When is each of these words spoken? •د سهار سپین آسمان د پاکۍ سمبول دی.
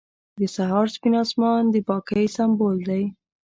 •د 0.39 0.41
سهار 0.55 0.85
سپین 0.95 1.13
آسمان 1.23 1.63
د 1.69 1.75
پاکۍ 1.87 2.25
سمبول 2.35 2.77
دی. 2.89 3.03